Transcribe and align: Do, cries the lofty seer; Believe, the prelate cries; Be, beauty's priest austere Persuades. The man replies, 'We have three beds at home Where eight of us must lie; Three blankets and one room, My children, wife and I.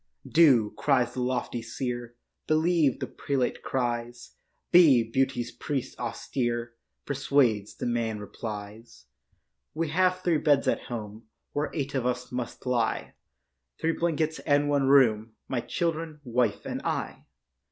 Do, 0.27 0.73
cries 0.79 1.13
the 1.13 1.21
lofty 1.21 1.61
seer; 1.61 2.15
Believe, 2.47 2.99
the 2.99 3.05
prelate 3.05 3.61
cries; 3.61 4.33
Be, 4.71 5.03
beauty's 5.03 5.51
priest 5.51 5.99
austere 5.99 6.73
Persuades. 7.05 7.75
The 7.75 7.85
man 7.85 8.17
replies, 8.17 9.05
'We 9.75 9.89
have 9.89 10.21
three 10.23 10.39
beds 10.39 10.67
at 10.67 10.85
home 10.85 11.27
Where 11.53 11.69
eight 11.71 11.93
of 11.93 12.07
us 12.07 12.31
must 12.31 12.65
lie; 12.65 13.13
Three 13.79 13.91
blankets 13.91 14.39
and 14.39 14.67
one 14.67 14.87
room, 14.87 15.33
My 15.47 15.59
children, 15.61 16.19
wife 16.23 16.65
and 16.65 16.81
I. 16.81 17.25